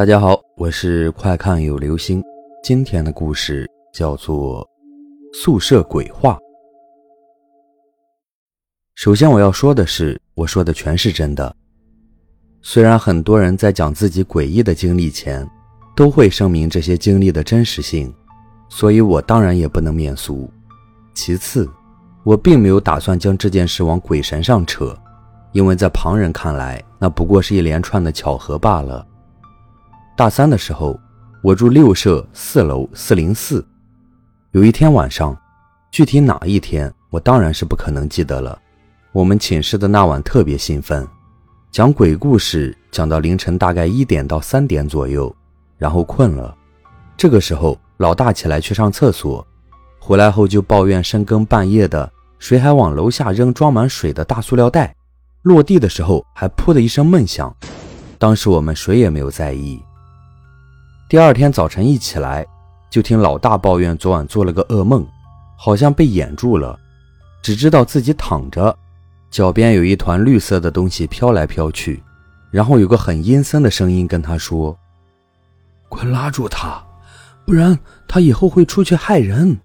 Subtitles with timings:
[0.00, 2.24] 大家好，我是快看有流星。
[2.62, 4.66] 今天的故事叫做
[5.38, 6.32] 《宿舍鬼话》。
[8.94, 11.54] 首先我要说的是，我说的全是真的。
[12.62, 15.46] 虽然很多人在讲自己诡异的经历前，
[15.94, 18.10] 都会声明这些经历的真实性，
[18.70, 20.50] 所以我当然也不能免俗。
[21.12, 21.68] 其次，
[22.24, 24.96] 我并没有打算将这件事往鬼神上扯，
[25.52, 29.06] 因为在旁人看来，那不过是一连串的巧合罢了。
[30.20, 31.00] 大三的时候，
[31.40, 33.66] 我住六舍四楼四零四。
[34.50, 35.34] 有一天晚上，
[35.90, 38.60] 具体哪一天，我当然是不可能记得了。
[39.12, 41.08] 我们寝室的那晚特别兴奋，
[41.72, 45.34] 讲鬼故事讲到凌晨大概一点到三点左右，
[45.78, 46.54] 然后困了。
[47.16, 49.46] 这个时候，老大起来去上厕所，
[49.98, 54.94] 回来后就抱怨深更半夜的，谁还往楼下扔装满水的大塑料袋？
[55.44, 57.56] 落地的时候还噗的一声闷响。
[58.18, 59.82] 当时我们谁也没有在意。
[61.10, 62.46] 第二天早晨一起来，
[62.88, 65.04] 就听老大抱怨昨晚做了个噩梦，
[65.56, 66.78] 好像被掩住了，
[67.42, 68.78] 只知道自己躺着，
[69.28, 72.00] 脚边有一团绿色的东西飘来飘去，
[72.52, 74.78] 然后有个很阴森的声音跟他说
[75.90, 76.80] ：“快拉住他，
[77.44, 79.58] 不然他以后会出去害人。”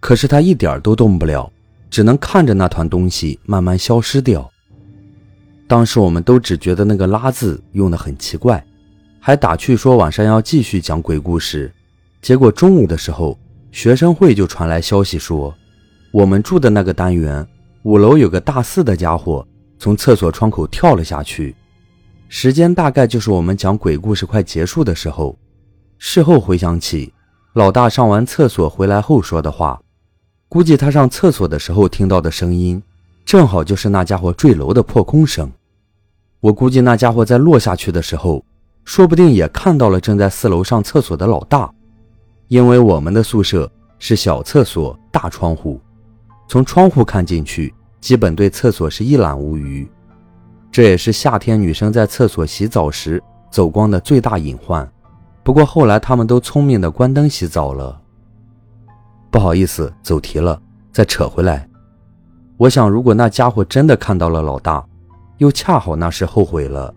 [0.00, 1.52] 可是他一点都动不了，
[1.90, 4.50] 只能看着那团东西慢慢消失掉。
[5.68, 8.64] 当时我们都只觉得那个“拉”字用的很奇怪。
[9.26, 11.72] 还打趣说晚上要继续讲鬼故事，
[12.20, 13.38] 结果中午的时候，
[13.72, 15.54] 学生会就传来消息说，
[16.12, 17.48] 我们住的那个单元
[17.84, 21.56] 五楼有个大四的家伙从厕所窗口跳了下去。
[22.28, 25.34] 时间大概就是我们讲鬼故事快结束的时候。
[25.96, 27.10] 事后回想起，
[27.54, 29.80] 老大上完厕所回来后说的话，
[30.50, 32.82] 估计他上厕所的时候听到的声音，
[33.24, 35.50] 正好就是那家伙坠楼的破空声。
[36.40, 38.44] 我估计那家伙在落下去的时候。
[38.84, 41.72] 说不定也看到了正在四楼上厕所的老大，
[42.48, 45.80] 因为我们的宿舍是小厕所大窗户，
[46.48, 49.88] 从窗户看进去，基本对厕所是一览无余。
[50.70, 54.86] 这也是夏天女生在厕所洗澡时走光的最大隐患。
[55.42, 58.00] 不过后来他们都聪明的关灯洗澡了。
[59.30, 60.60] 不好意思，走题了，
[60.92, 61.68] 再扯回来。
[62.56, 64.84] 我想，如果那家伙真的看到了老大，
[65.38, 66.94] 又恰好那时后悔了。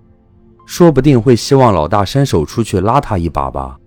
[0.68, 3.80] 说不定会希望老大伸手出去拉他一把吧。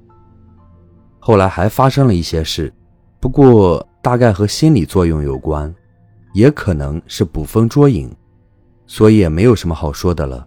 [1.19, 2.73] 后来还发生了一些事，
[3.21, 5.73] 不过大概和心理作用有关，
[6.33, 8.11] 也可能是捕风捉影，
[8.87, 10.45] 所以也没有什么好说的了。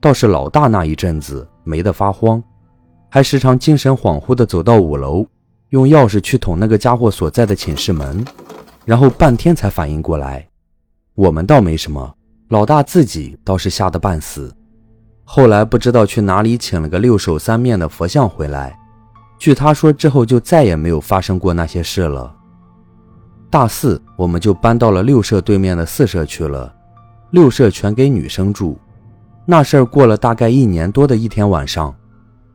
[0.00, 2.42] 倒是老大那一阵子没得发慌，
[3.10, 5.26] 还时常精神恍惚地走到五楼，
[5.68, 8.24] 用钥匙去捅那个家伙所在的寝室门，
[8.86, 10.48] 然后半天才反应过来。
[11.14, 12.14] 我们倒没什么，
[12.48, 14.50] 老大自己倒是吓得半死。
[15.24, 18.78] 后来不知道去哪里请了个六手三面的佛像回来，
[19.38, 22.32] 据他说之后就再也没有发生过那些事了。
[23.50, 26.72] 大四我们就搬到了六舍对面的四舍去了，
[27.30, 28.78] 六舍全给女生住。
[29.46, 31.94] 那事儿过了大概一年多的一天晚上，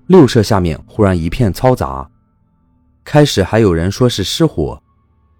[0.07, 2.07] 六舍下面忽然一片嘈杂，
[3.03, 4.81] 开始还有人说是失火，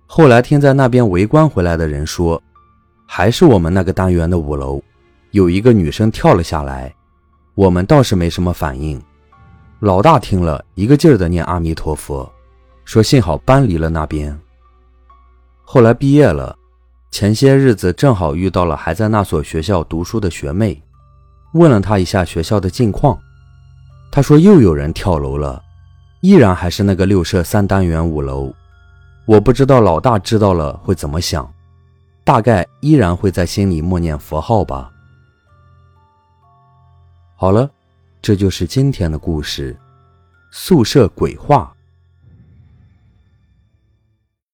[0.08, 2.42] 后来听在那边围观回来的人说，
[3.06, 4.82] 还是我们那个单元的五楼，
[5.32, 6.94] 有一个女生跳了下来。
[7.60, 8.98] 我们倒是没什么反应，
[9.82, 12.32] 老大听了一个劲儿的念阿弥陀佛，
[12.86, 14.40] 说幸好搬离了那边。
[15.66, 16.58] 后来毕业了，
[17.12, 20.82] 前些日子正好遇到了还在那所学校读书的学妹，
[21.52, 23.20] 问了她一下学校的近况，
[24.10, 25.62] 她说又有人跳楼了，
[26.22, 28.54] 依然还是那个六舍三单元五楼。
[29.26, 31.54] 我不知道老大知道了会怎么想，
[32.24, 34.90] 大概依然会在心里默念佛号吧。
[37.42, 37.72] 好了，
[38.22, 39.74] 这就是今天的故事，
[40.52, 41.74] 宿舍鬼话。